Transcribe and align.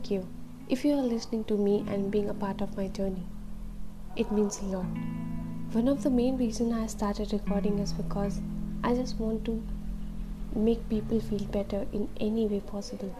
thank 0.00 0.10
you 0.10 0.26
if 0.70 0.82
you 0.82 0.92
are 0.94 1.02
listening 1.02 1.44
to 1.44 1.56
me 1.58 1.84
and 1.88 2.10
being 2.10 2.30
a 2.30 2.34
part 2.34 2.62
of 2.62 2.74
my 2.76 2.88
journey. 2.88 3.22
It 4.16 4.32
means 4.32 4.58
a 4.60 4.64
lot. 4.64 4.86
One 5.72 5.88
of 5.88 6.02
the 6.02 6.10
main 6.10 6.38
reasons 6.38 6.72
I 6.72 6.86
started 6.86 7.32
recording 7.34 7.78
is 7.78 7.92
because 7.92 8.40
I 8.82 8.94
just 8.94 9.18
want 9.18 9.44
to 9.44 9.62
make 10.54 10.88
people 10.88 11.20
feel 11.20 11.44
better 11.56 11.86
in 11.92 12.08
any 12.18 12.46
way 12.46 12.60
possible, 12.60 13.14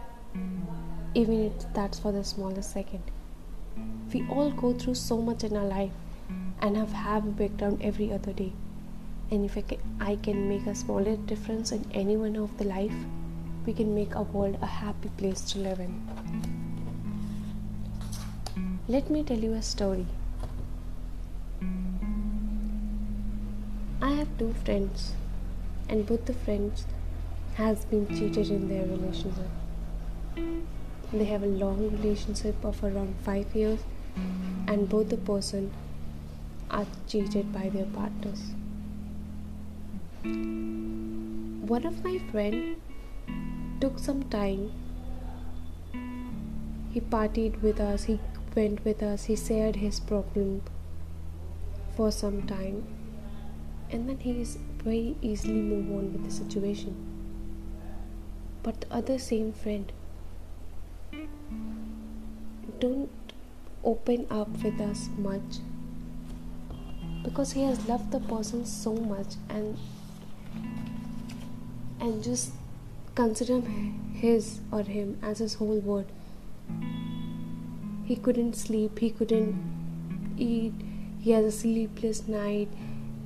even 1.15 1.45
if 1.47 1.53
that's 1.75 1.99
for 1.99 2.13
the 2.13 2.25
smallest 2.25 2.73
second. 2.73 3.03
We 4.15 4.27
all 4.31 4.51
go 4.51 4.73
through 4.73 4.95
so 4.95 5.21
much 5.21 5.45
in 5.45 5.57
our 5.57 5.67
life 5.67 5.93
and 6.61 6.77
have 6.77 6.93
have 6.93 7.27
a 7.27 7.31
breakdown 7.43 7.79
every 7.83 8.11
other 8.13 8.33
day. 8.33 8.53
And 9.31 9.45
if 9.45 9.59
I 9.59 9.63
can, 9.63 9.79
I 10.01 10.17
can 10.17 10.49
make 10.49 10.67
a 10.67 10.75
smaller 10.75 11.17
difference 11.17 11.73
in 11.73 11.85
any 11.93 12.17
one 12.17 12.37
of 12.37 12.57
the 12.57 12.65
life, 12.65 13.05
we 13.67 13.75
can 13.75 13.95
make 13.95 14.17
our 14.17 14.23
world 14.39 14.59
a 14.63 14.67
happy 14.67 15.11
place 15.19 15.43
to 15.53 15.59
live 15.59 15.79
in. 15.81 16.60
Let 18.93 19.09
me 19.09 19.23
tell 19.23 19.39
you 19.39 19.53
a 19.53 19.63
story. 19.63 20.05
I 24.03 24.11
have 24.15 24.31
two 24.37 24.53
friends, 24.65 25.13
and 25.89 26.05
both 26.05 26.25
the 26.25 26.33
friends 26.33 26.87
has 27.55 27.85
been 27.85 28.09
cheated 28.09 28.51
in 28.51 28.69
their 28.69 28.87
relationship. 28.87 29.47
They 31.13 31.25
have 31.27 31.45
a 31.45 31.53
long 31.61 31.89
relationship 31.93 32.65
of 32.65 32.83
around 32.83 33.15
five 33.23 33.55
years, 33.55 33.79
and 34.67 34.89
both 34.89 35.09
the 35.09 35.19
person 35.19 35.71
are 36.69 36.87
cheated 37.07 37.53
by 37.53 37.69
their 37.69 37.87
partners. 37.87 38.43
One 41.75 41.87
of 41.87 42.03
my 42.03 42.19
friend 42.33 42.83
took 43.81 44.01
some 44.01 44.25
time. 44.25 44.73
He 46.91 47.01
partied 47.01 47.63
with 47.63 47.79
us, 47.79 48.03
he 48.03 48.19
went 48.55 48.85
with 48.85 49.03
us, 49.03 49.25
he 49.25 49.37
shared 49.37 49.77
his 49.77 50.01
problem 50.01 50.63
for 51.97 52.11
some 52.11 52.43
time, 52.43 52.87
and 53.91 54.09
then 54.09 54.19
he 54.19 54.41
is 54.41 54.59
very 54.85 55.17
easily 55.23 55.61
move 55.61 55.91
on 55.91 56.13
with 56.13 56.25
the 56.25 56.31
situation. 56.31 56.95
But 58.63 58.83
the 58.83 58.93
other 58.93 59.19
same 59.19 59.53
friend 59.53 59.93
don't 62.79 63.11
open 63.85 64.27
up 64.31 64.49
with 64.63 64.81
us 64.81 65.09
much. 65.17 65.61
Because 67.23 67.53
he 67.53 67.63
has 67.63 67.87
loved 67.87 68.11
the 68.11 68.21
person 68.21 68.65
so 68.65 68.95
much 68.95 69.35
and 69.49 69.79
and 72.01 72.25
just 72.25 72.53
consider 73.15 73.61
his 74.15 74.61
or 74.73 74.83
him 74.83 75.19
as 75.23 75.39
his 75.39 75.55
whole 75.55 75.81
world 75.81 76.07
he 78.11 78.17
couldn't 78.17 78.55
sleep 78.55 78.99
he 78.99 79.09
couldn't 79.09 79.55
eat. 80.37 80.73
He 81.21 81.31
has 81.31 81.45
a 81.45 81.53
sleepless 81.53 82.27
night. 82.27 82.69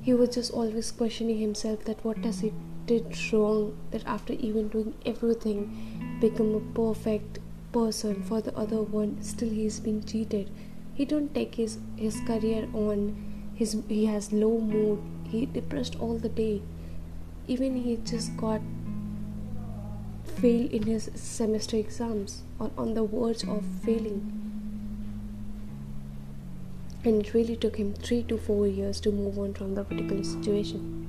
He 0.03 0.13
was 0.13 0.29
just 0.35 0.51
always 0.51 0.91
questioning 0.91 1.39
himself 1.39 1.85
that 1.85 2.05
what 2.05 2.21
does 2.21 2.41
he 2.41 2.53
did 2.85 3.17
wrong 3.33 3.75
that 3.89 4.05
after 4.05 4.33
even 4.33 4.67
doing 4.67 4.93
everything 5.03 5.63
become 6.21 6.53
a 6.53 6.59
perfect 6.75 7.39
person 7.71 8.21
for 8.21 8.41
the 8.41 8.55
other 8.55 8.83
one 8.99 9.17
still 9.23 9.49
he's 9.49 9.79
being 9.79 10.03
cheated. 10.03 10.51
He 10.93 11.03
don't 11.03 11.33
take 11.33 11.55
his 11.55 11.79
his 11.95 12.21
career 12.27 12.69
on. 12.85 13.01
His 13.55 13.75
he 13.89 14.05
has 14.05 14.31
low 14.31 14.53
mood. 14.59 15.01
He 15.33 15.45
depressed 15.47 15.99
all 15.99 16.19
the 16.29 16.33
day. 16.43 16.61
Even 17.47 17.83
he 17.89 17.97
just 18.13 18.37
got 18.37 18.61
failed 20.39 20.71
in 20.79 20.89
his 20.95 21.11
semester 21.27 21.77
exams 21.77 22.41
or 22.59 22.71
on 22.77 22.93
the 22.93 23.03
verge 23.03 23.47
of 23.57 23.63
failing 23.83 24.44
and 27.05 27.25
it 27.25 27.33
really 27.33 27.55
took 27.55 27.75
him 27.75 27.93
3 27.93 28.23
to 28.23 28.37
4 28.37 28.67
years 28.67 28.99
to 29.01 29.11
move 29.11 29.37
on 29.37 29.53
from 29.53 29.75
the 29.75 29.83
particular 29.83 30.23
situation. 30.23 31.07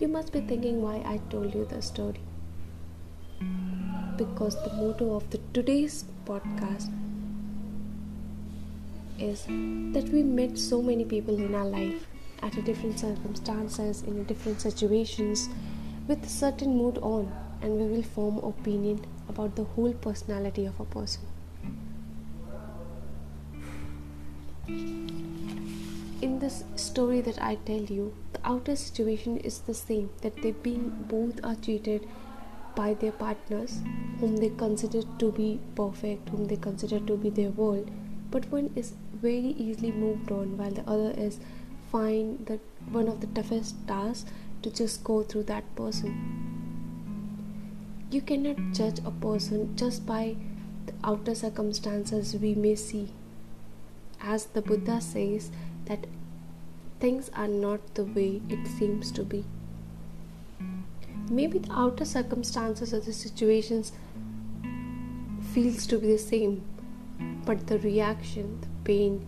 You 0.00 0.08
must 0.08 0.32
be 0.32 0.40
thinking 0.40 0.80
why 0.80 0.96
i 1.12 1.18
told 1.30 1.54
you 1.54 1.64
the 1.64 1.82
story. 1.82 2.20
Because 4.16 4.56
the 4.64 4.72
motto 4.76 5.14
of 5.16 5.28
the 5.30 5.40
today's 5.52 6.04
podcast 6.24 6.90
is 9.18 9.44
that 9.94 10.08
we 10.12 10.22
met 10.22 10.56
so 10.56 10.80
many 10.80 11.04
people 11.04 11.36
in 11.46 11.54
our 11.54 11.66
life 11.66 12.06
at 12.42 12.56
a 12.56 12.62
different 12.62 13.00
circumstances 13.00 14.02
in 14.02 14.22
different 14.24 14.60
situations 14.60 15.48
with 16.06 16.24
a 16.24 16.28
certain 16.28 16.76
mood 16.76 16.98
on 16.98 17.32
and 17.62 17.80
we 17.80 17.86
will 17.94 18.02
form 18.02 18.38
opinion 18.38 19.04
about 19.28 19.56
the 19.56 19.64
whole 19.64 19.92
personality 19.92 20.64
of 20.64 20.78
a 20.78 20.84
person 20.84 21.37
in 24.68 26.38
this 26.40 26.64
story 26.76 27.20
that 27.20 27.40
i 27.40 27.54
tell 27.66 27.84
you 27.96 28.12
the 28.32 28.40
outer 28.44 28.74
situation 28.76 29.36
is 29.38 29.60
the 29.60 29.74
same 29.74 30.08
that 30.22 30.42
they 30.42 30.50
being 30.50 30.88
both 31.08 31.44
are 31.44 31.54
treated 31.56 32.08
by 32.78 32.94
their 32.94 33.14
partners 33.20 33.80
whom 34.20 34.36
they 34.36 34.50
consider 34.50 35.00
to 35.20 35.30
be 35.38 35.48
perfect 35.74 36.28
whom 36.28 36.44
they 36.50 36.58
consider 36.66 37.00
to 37.00 37.16
be 37.16 37.30
their 37.30 37.50
world. 37.50 37.90
But 38.30 38.50
one 38.52 38.70
is 38.76 38.92
very 39.14 39.54
easily 39.66 39.90
moved 39.90 40.30
on 40.30 40.56
while 40.56 40.70
the 40.70 40.88
other 40.88 41.10
is 41.26 41.40
find 41.90 42.46
that 42.46 42.60
one 42.90 43.08
of 43.08 43.20
the 43.20 43.26
toughest 43.38 43.74
tasks 43.88 44.30
to 44.62 44.70
just 44.70 45.02
go 45.02 45.22
through 45.22 45.44
that 45.44 45.74
person. 45.74 46.12
You 48.10 48.20
cannot 48.22 48.58
judge 48.72 49.00
a 49.04 49.10
person 49.10 49.76
just 49.76 50.06
by 50.06 50.36
the 50.86 50.94
outer 51.02 51.34
circumstances 51.34 52.36
we 52.36 52.54
may 52.54 52.74
see 52.74 53.12
as 54.20 54.46
the 54.46 54.62
buddha 54.62 55.00
says 55.00 55.50
that 55.86 56.06
things 57.00 57.30
are 57.34 57.48
not 57.48 57.94
the 57.94 58.04
way 58.04 58.42
it 58.48 58.66
seems 58.66 59.12
to 59.12 59.22
be. 59.22 59.44
Maybe 61.30 61.58
the 61.58 61.72
outer 61.72 62.04
circumstances 62.04 62.92
of 62.92 63.04
the 63.04 63.12
situations 63.12 63.92
feels 65.52 65.86
to 65.86 65.98
be 65.98 66.12
the 66.12 66.18
same 66.18 66.62
but 67.44 67.66
the 67.66 67.78
reaction 67.78 68.60
the 68.60 68.68
pain 68.84 69.26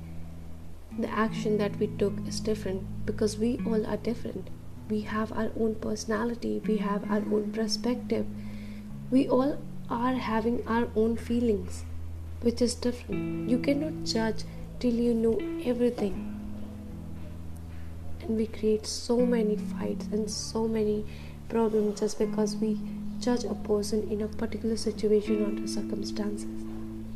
the 0.98 1.08
action 1.08 1.56
that 1.58 1.76
we 1.78 1.86
took 1.86 2.12
is 2.26 2.40
different 2.40 3.06
because 3.06 3.38
we 3.38 3.60
all 3.66 3.86
are 3.86 3.96
different. 3.96 4.48
We 4.90 5.02
have 5.02 5.32
our 5.32 5.50
own 5.58 5.76
personality 5.76 6.60
we 6.66 6.78
have 6.78 7.10
our 7.10 7.22
own 7.34 7.52
perspective. 7.52 8.26
We 9.10 9.28
all 9.28 9.58
are 9.88 10.14
having 10.14 10.66
our 10.66 10.88
own 10.96 11.16
feelings 11.16 11.84
which 12.42 12.60
is 12.60 12.74
different. 12.74 13.48
You 13.50 13.58
cannot 13.58 14.04
judge 14.04 14.44
till 14.80 14.94
you 14.94 15.12
know 15.14 15.38
everything. 15.64 16.26
And 18.22 18.36
we 18.36 18.46
create 18.46 18.86
so 18.86 19.18
many 19.26 19.56
fights 19.56 20.06
and 20.10 20.30
so 20.30 20.66
many 20.66 21.04
problems 21.50 22.00
just 22.00 22.18
because 22.18 22.56
we 22.56 22.78
judge 23.20 23.44
a 23.44 23.54
person 23.54 24.08
in 24.10 24.22
a 24.22 24.28
particular 24.28 24.76
situation 24.76 25.44
or 25.44 25.66
circumstances. 25.69 26.48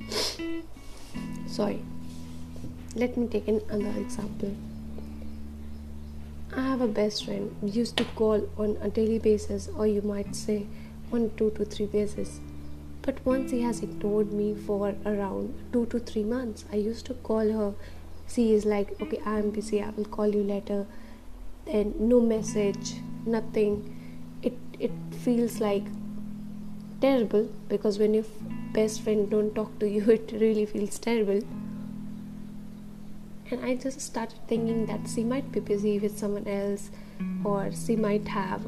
Sorry. 1.47 1.83
Let 2.95 3.17
me 3.17 3.27
take 3.27 3.49
another 3.49 3.99
example. 3.99 4.55
I 6.55 6.61
have 6.61 6.83
a 6.83 6.87
best 6.87 7.25
friend. 7.25 7.57
Used 7.63 7.97
to 7.97 8.05
call 8.15 8.49
on 8.59 8.77
a 8.83 8.91
daily 8.91 9.19
basis 9.19 9.69
or 9.77 9.87
you 9.87 10.03
might 10.03 10.37
say 10.37 10.67
on 11.13 11.31
two 11.37 11.51
to 11.53 11.65
three 11.65 11.87
basis 11.87 12.41
but 13.05 13.25
once 13.27 13.51
he 13.51 13.61
has 13.63 13.83
ignored 13.83 14.33
me 14.33 14.55
for 14.55 14.95
around 15.05 15.55
two 15.73 15.85
to 15.87 15.99
three 15.99 16.25
months 16.25 16.65
i 16.73 16.77
used 16.77 17.05
to 17.07 17.15
call 17.15 17.53
her. 17.53 17.75
She 18.27 18.45
is 18.55 18.65
like 18.65 18.93
okay 19.03 19.21
i 19.27 19.39
am 19.39 19.51
busy. 19.51 19.83
I 19.83 19.91
will 19.91 20.07
call 20.07 20.35
you 20.35 20.43
later. 20.43 20.87
Then 21.67 21.95
no 21.99 22.21
message 22.21 22.95
nothing. 23.27 23.75
It 24.43 24.55
it 24.79 24.93
feels 25.25 25.61
like 25.61 25.85
terrible 27.03 27.51
because 27.69 27.99
when 27.99 28.15
your 28.15 28.25
best 28.73 29.03
friend 29.03 29.29
don't 29.31 29.55
talk 29.55 29.79
to 29.81 29.89
you 29.97 30.05
it 30.17 30.33
really 30.45 30.65
feels 30.65 30.99
terrible. 30.99 31.43
And 33.51 33.65
i 33.71 33.75
just 33.75 34.01
started 34.01 34.39
thinking 34.49 34.87
that 34.87 35.13
she 35.15 35.23
might 35.35 35.53
be 35.53 35.61
busy 35.61 35.99
with 35.99 36.19
someone 36.19 36.49
else 36.49 36.91
or 37.45 37.71
she 37.85 37.97
might 38.05 38.29
have 38.29 38.65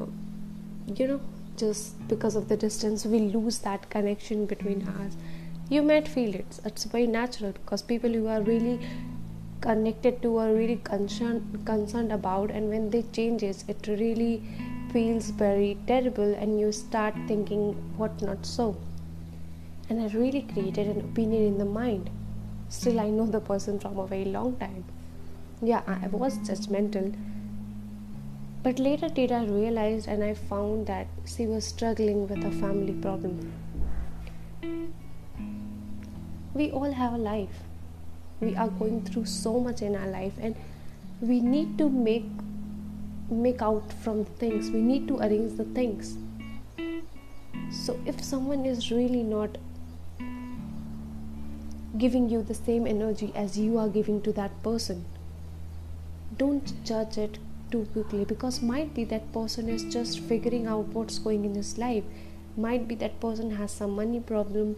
you 0.95 1.07
know 1.07 1.19
just 1.57 2.07
because 2.07 2.35
of 2.35 2.47
the 2.47 2.57
distance 2.57 3.05
we 3.05 3.19
lose 3.19 3.59
that 3.59 3.89
connection 3.89 4.45
between 4.45 4.81
mm-hmm. 4.81 5.07
us. 5.07 5.17
You 5.69 5.81
might 5.81 6.07
feel 6.07 6.33
it. 6.33 6.59
It's 6.63 6.85
very 6.85 7.07
natural 7.07 7.51
because 7.51 7.81
people 7.81 8.09
who 8.09 8.27
are 8.27 8.41
really 8.41 8.79
connected 9.61 10.21
to 10.21 10.29
or 10.39 10.53
really 10.53 10.77
concerned 10.83 11.63
concerned 11.65 12.11
about 12.11 12.51
and 12.51 12.69
when 12.69 12.91
they 12.91 13.01
changes 13.17 13.63
it 13.67 13.87
really 13.87 14.43
feels 14.93 15.31
very 15.31 15.77
terrible 15.87 16.35
and 16.35 16.59
you 16.59 16.71
start 16.71 17.15
thinking 17.27 17.73
what 17.97 18.21
not 18.21 18.45
so. 18.45 18.77
And 19.89 20.01
i 20.01 20.07
really 20.17 20.43
created 20.53 20.87
an 20.87 21.01
opinion 21.01 21.43
in 21.47 21.57
the 21.57 21.65
mind. 21.65 22.09
Still 22.69 22.99
i 22.99 23.09
know 23.09 23.25
the 23.25 23.39
person 23.39 23.79
from 23.79 23.97
a 23.97 24.07
very 24.07 24.25
long 24.25 24.55
time. 24.57 24.85
Yeah 25.61 25.81
i 25.87 25.95
mm-hmm. 25.95 26.17
was 26.17 26.37
judgmental 26.49 27.11
but 28.67 28.79
later 28.79 29.07
i 29.35 29.43
realized 29.45 30.09
and 30.13 30.23
i 30.27 30.33
found 30.47 30.87
that 30.87 31.07
she 31.33 31.43
was 31.49 31.67
struggling 31.73 32.27
with 32.27 32.43
a 32.47 32.51
family 32.63 32.95
problem. 33.03 33.53
We 36.53 36.65
all 36.71 36.91
have 36.91 37.13
a 37.13 37.17
life. 37.17 37.61
We 38.41 38.55
are 38.55 38.67
going 38.67 39.05
through 39.05 39.23
so 39.25 39.53
much 39.67 39.81
in 39.81 39.95
our 39.95 40.07
life 40.07 40.33
and 40.41 40.53
we 41.21 41.39
need 41.39 41.77
to 41.77 41.87
make 41.89 42.25
make 43.29 43.61
out 43.61 43.97
from 44.03 44.25
things. 44.43 44.69
We 44.69 44.81
need 44.81 45.07
to 45.13 45.19
arrange 45.27 45.57
the 45.63 45.69
things. 45.79 46.17
So 47.85 47.97
if 48.05 48.21
someone 48.21 48.65
is 48.65 48.91
really 48.91 49.23
not 49.23 49.57
giving 52.05 52.29
you 52.29 52.43
the 52.53 52.61
same 52.61 52.85
energy 52.85 53.31
as 53.33 53.57
you 53.57 53.77
are 53.85 53.89
giving 53.99 54.21
to 54.23 54.33
that 54.39 54.63
person 54.63 55.05
don't 56.39 56.71
judge 56.83 57.17
it 57.17 57.37
too 57.71 57.87
quickly 57.93 58.25
because 58.25 58.61
might 58.61 58.93
be 58.93 59.03
that 59.05 59.31
person 59.33 59.69
is 59.69 59.83
just 59.85 60.19
figuring 60.19 60.67
out 60.67 60.87
what's 60.97 61.19
going 61.19 61.45
in 61.45 61.55
his 61.55 61.77
life. 61.77 62.03
Might 62.55 62.87
be 62.87 62.95
that 62.95 63.19
person 63.19 63.51
has 63.51 63.71
some 63.71 63.91
money 63.91 64.19
problem. 64.19 64.75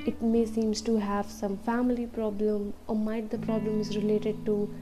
It 0.00 0.22
may 0.22 0.44
seems 0.46 0.80
to 0.82 0.96
have 0.98 1.30
some 1.30 1.56
family 1.58 2.06
problem 2.06 2.74
or 2.86 2.96
might 2.96 3.30
the 3.30 3.38
problem 3.38 3.80
is 3.80 3.96
related 3.96 4.44
to 4.46 4.72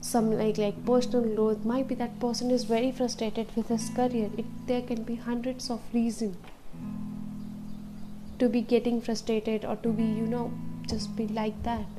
some 0.00 0.30
like 0.32 0.58
like 0.58 0.84
personal 0.84 1.34
growth. 1.34 1.64
Might 1.64 1.88
be 1.88 1.94
that 1.96 2.20
person 2.20 2.50
is 2.50 2.64
very 2.64 2.92
frustrated 2.92 3.54
with 3.56 3.68
his 3.68 3.90
career. 3.90 4.30
It 4.36 4.46
there 4.66 4.82
can 4.82 5.02
be 5.02 5.16
hundreds 5.16 5.70
of 5.70 5.80
reasons 5.92 6.36
to 8.38 8.48
be 8.48 8.60
getting 8.60 9.00
frustrated 9.00 9.64
or 9.64 9.76
to 9.76 9.88
be 9.88 10.04
you 10.04 10.26
know 10.34 10.50
just 10.88 11.14
be 11.16 11.26
like 11.28 11.62
that 11.64 11.97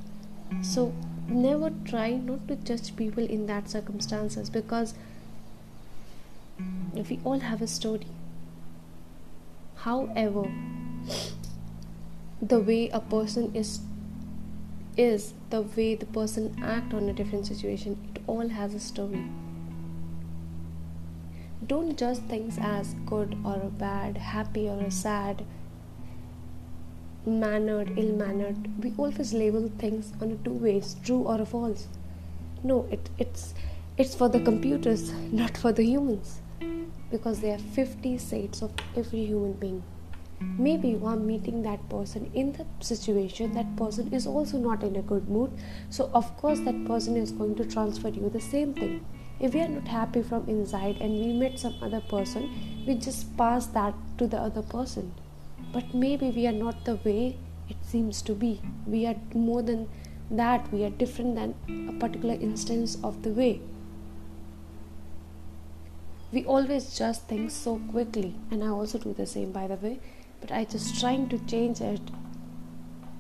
so 0.62 0.94
never 1.28 1.72
try 1.86 2.12
not 2.12 2.48
to 2.48 2.56
judge 2.56 2.96
people 2.96 3.26
in 3.26 3.46
that 3.46 3.70
circumstances 3.70 4.50
because 4.50 4.94
we 6.94 7.20
all 7.24 7.40
have 7.40 7.62
a 7.62 7.68
story 7.68 8.08
however 9.76 10.44
the 12.42 12.60
way 12.60 12.90
a 12.90 13.00
person 13.00 13.52
is 13.56 13.80
is 14.98 15.34
the 15.50 15.62
way 15.62 15.96
the 15.96 16.06
person 16.06 16.56
act 16.62 16.94
on 16.94 17.08
a 17.10 17.14
different 17.14 17.46
situation 17.46 17.98
it 18.14 18.22
all 18.28 18.50
has 18.50 18.74
a 18.74 18.80
story. 18.80 19.24
Don't 21.66 21.98
judge 21.98 22.18
things 22.18 22.58
as 22.62 22.94
good 23.06 23.38
or 23.46 23.58
bad 23.78 24.18
happy 24.18 24.68
or 24.68 24.90
sad 24.90 25.46
mannered 27.30 27.92
ill 27.98 28.12
mannered 28.22 28.58
we 28.84 28.94
always 28.98 29.34
label 29.34 29.70
things 29.78 30.12
on 30.22 30.32
a 30.32 30.36
two 30.48 30.54
ways 30.54 30.96
true 31.04 31.22
or 31.24 31.40
a 31.42 31.46
false. 31.46 31.88
No 32.64 32.88
it, 32.92 33.10
it's 33.18 33.54
it's 33.98 34.16
for 34.16 34.30
the 34.30 34.40
computers 34.40 35.12
not 35.32 35.58
for 35.58 35.72
the 35.72 35.84
humans 35.84 36.42
because 37.12 37.40
there 37.40 37.56
are 37.56 37.66
50 37.78 38.18
sides 38.18 38.62
of 38.62 38.72
every 38.96 39.26
human 39.26 39.54
being. 39.54 39.84
Maybe 40.58 40.90
you 40.90 41.06
are 41.06 41.16
meeting 41.16 41.64
that 41.64 41.88
person 41.90 42.32
in 42.34 42.54
the 42.54 42.66
situation 42.80 43.54
that 43.54 43.76
person 43.76 44.14
is 44.14 44.26
also 44.26 44.58
not 44.58 44.84
in 44.84 44.96
a 44.96 45.02
good 45.02 45.30
mood 45.30 45.52
so 45.90 46.10
of 46.14 46.36
course 46.38 46.60
that 46.62 46.86
person 46.86 47.18
is 47.18 47.32
going 47.32 47.56
to 47.56 47.66
transfer 47.66 48.10
you 48.10 48.30
the 48.30 48.42
same 48.42 48.74
thing. 48.74 49.06
If 49.40 49.54
we 49.54 49.62
are 49.62 49.68
not 49.70 49.88
happy 49.88 50.22
from 50.22 50.48
inside 50.50 50.98
and 51.00 51.14
we 51.14 51.34
met 51.34 51.60
some 51.60 51.76
other 51.82 52.02
person 52.02 52.50
we 52.86 52.96
just 52.96 53.36
pass 53.38 53.68
that 53.68 53.94
to 54.18 54.28
the 54.28 54.38
other 54.38 54.62
person 54.62 55.14
but 55.72 55.94
maybe 55.94 56.30
we 56.32 56.48
are 56.48 56.52
not 56.52 56.86
the 56.86 56.96
way 56.96 57.38
it 57.70 57.78
seems 57.84 58.22
to 58.24 58.34
be. 58.34 58.62
We 58.86 59.06
are 59.06 59.16
more 59.34 59.62
than 59.62 59.88
that. 60.32 60.72
We 60.72 60.84
are 60.84 60.90
different 60.90 61.36
than 61.36 61.90
a 61.90 61.94
particular 62.00 62.36
instance 62.36 62.98
of 63.04 63.22
the 63.24 63.30
way. 63.30 63.62
We 66.32 66.46
always 66.46 66.98
judge 66.98 67.18
things 67.18 67.54
so 67.54 67.80
quickly. 67.92 68.36
And 68.52 68.64
i 68.64 68.68
also 68.68 68.98
do 68.98 69.14
the 69.14 69.26
same 69.26 69.52
by 69.52 69.68
the 69.68 69.76
way. 69.76 70.00
But 70.42 70.52
I 70.52 70.66
just 70.66 71.00
trying 71.00 71.30
to 71.30 71.40
change 71.46 71.82
it 71.82 72.02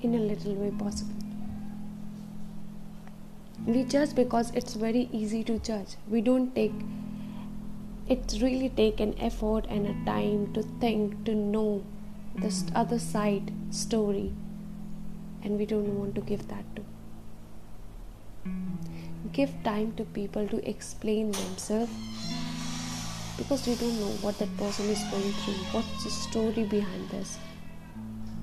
in 0.01 0.15
a 0.15 0.19
little 0.19 0.53
way 0.55 0.71
possible. 0.71 1.15
We 3.65 3.83
judge 3.83 4.15
because 4.15 4.51
it's 4.51 4.73
very 4.73 5.09
easy 5.11 5.43
to 5.43 5.59
judge. 5.59 5.95
We 6.09 6.21
don't 6.21 6.55
take 6.55 6.73
it's 8.07 8.41
really 8.41 8.69
take 8.69 8.99
an 8.99 9.13
effort 9.19 9.65
and 9.69 9.85
a 9.85 9.93
time 10.05 10.51
to 10.53 10.63
think 10.83 11.23
to 11.25 11.35
know 11.35 11.83
the 12.41 12.71
other 12.75 12.99
side 12.99 13.51
story 13.71 14.31
and 15.43 15.57
we 15.57 15.65
don't 15.65 15.97
want 15.97 16.15
to 16.15 16.21
give 16.21 16.47
that 16.47 16.65
to 16.75 16.83
give 19.31 19.51
time 19.63 19.93
to 19.95 20.03
people 20.05 20.47
to 20.47 20.57
explain 20.69 21.31
themselves 21.31 21.91
because 23.37 23.65
we 23.67 23.75
don't 23.75 23.99
know 23.99 24.13
what 24.21 24.37
that 24.39 24.55
person 24.57 24.85
is 24.89 25.01
going 25.11 25.31
through, 25.41 25.53
what's 25.71 26.03
the 26.03 26.09
story 26.09 26.63
behind 26.63 27.09
this. 27.09 27.37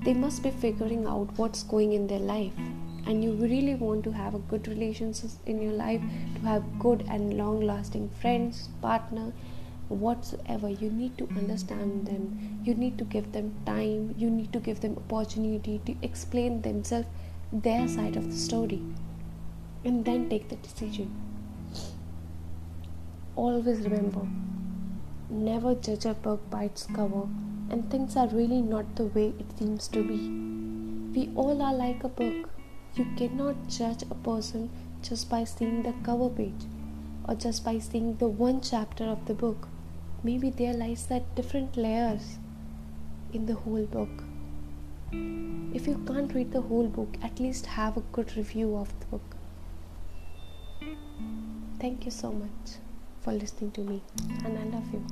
They 0.03 0.13
must 0.13 0.41
be 0.41 0.49
figuring 0.49 1.05
out 1.05 1.29
what's 1.37 1.61
going 1.61 1.93
in 1.93 2.07
their 2.07 2.19
life. 2.19 2.53
And 3.05 3.23
you 3.23 3.33
really 3.33 3.75
want 3.75 4.03
to 4.05 4.11
have 4.11 4.33
a 4.33 4.39
good 4.39 4.67
relationship 4.67 5.29
in 5.45 5.61
your 5.61 5.73
life, 5.73 6.01
to 6.35 6.41
have 6.41 6.79
good 6.79 7.05
and 7.09 7.37
long 7.37 7.61
lasting 7.61 8.09
friends, 8.21 8.69
partner, 8.81 9.31
whatsoever. 9.89 10.69
You 10.69 10.89
need 10.89 11.17
to 11.17 11.27
understand 11.37 12.07
them. 12.07 12.59
You 12.63 12.75
need 12.75 12.97
to 12.97 13.03
give 13.03 13.31
them 13.31 13.53
time. 13.65 14.15
You 14.17 14.29
need 14.29 14.53
to 14.53 14.59
give 14.59 14.81
them 14.81 14.97
opportunity 14.97 15.81
to 15.85 15.95
explain 16.01 16.61
themselves 16.61 17.07
their 17.51 17.87
side 17.87 18.15
of 18.15 18.29
the 18.29 18.35
story. 18.35 18.81
And 19.83 20.03
then 20.03 20.29
take 20.29 20.49
the 20.49 20.55
decision. 20.57 21.15
Always 23.35 23.79
remember 23.81 24.27
Never 25.29 25.75
judge 25.75 26.05
a 26.05 26.13
book 26.13 26.49
by 26.49 26.63
its 26.63 26.85
cover, 26.85 27.27
and 27.69 27.91
things 27.91 28.15
are 28.15 28.29
really 28.29 28.61
not 28.61 28.95
the 28.95 29.07
way 29.07 29.33
it 29.37 29.57
seems 29.59 29.89
to 29.89 30.01
be. 30.01 30.29
We 31.13 31.29
all 31.35 31.61
are 31.61 31.73
like 31.73 32.05
a 32.05 32.07
book. 32.07 32.49
You 32.95 33.05
cannot 33.17 33.67
judge 33.67 34.03
a 34.03 34.15
person 34.15 34.69
just 35.01 35.29
by 35.29 35.43
seeing 35.43 35.83
the 35.83 35.93
cover 36.01 36.29
page 36.29 36.63
or 37.27 37.35
just 37.35 37.65
by 37.65 37.77
seeing 37.79 38.15
the 38.15 38.29
one 38.29 38.61
chapter 38.61 39.03
of 39.03 39.25
the 39.25 39.33
book. 39.33 39.67
Maybe 40.23 40.49
there 40.49 40.73
lies 40.73 41.05
that 41.07 41.35
different 41.35 41.77
layers 41.77 42.37
in 43.33 43.45
the 43.45 43.53
whole 43.53 43.85
book. 43.85 44.23
If 45.73 45.87
you 45.87 46.03
can't 46.07 46.33
read 46.33 46.51
the 46.51 46.61
whole 46.61 46.87
book, 46.87 47.15
at 47.21 47.39
least 47.39 47.65
have 47.65 47.97
a 47.97 48.01
good 48.11 48.35
review 48.35 48.75
of 48.75 48.91
the 48.99 49.05
book. 49.07 49.35
Thank 51.79 52.05
you 52.05 52.11
so 52.11 52.31
much 52.31 52.77
for 53.21 53.31
listening 53.31 53.71
to 53.71 53.81
me, 53.81 54.01
and 54.43 54.57
I 54.57 54.63
love 54.63 54.91
you. 54.91 55.05